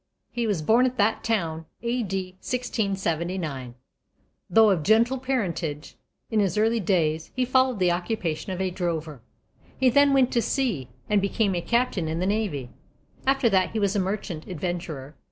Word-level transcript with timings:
He 0.31 0.47
was 0.47 0.63
born 0.63 0.87
at 0.87 0.97
that 0.97 1.23
town 1.23 1.67
A.D. 1.83 2.17
1679. 2.39 3.75
Though 4.49 4.71
of 4.71 4.81
gentle 4.81 5.19
parentage, 5.19 5.95
in 6.31 6.39
his 6.39 6.57
early 6.57 6.79
days 6.79 7.29
he 7.35 7.45
followed 7.45 7.77
the 7.77 7.91
occupation 7.91 8.51
of 8.51 8.59
a 8.59 8.71
drover. 8.71 9.21
He 9.77 9.91
then 9.91 10.11
went 10.11 10.31
to 10.31 10.41
sea, 10.41 10.89
and 11.07 11.21
became 11.21 11.53
a 11.53 11.61
Captain 11.61 12.07
in 12.07 12.17
the 12.17 12.25
Navy; 12.25 12.71
after 13.27 13.47
that 13.51 13.73
he 13.73 13.79
was 13.79 13.95
a 13.95 13.99
Merchant 13.99 14.47
Adventurer. 14.47 15.15